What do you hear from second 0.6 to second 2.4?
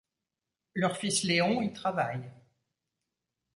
Leur fils Léon y travaille.